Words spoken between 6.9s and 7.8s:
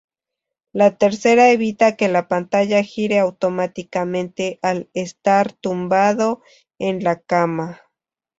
la cama.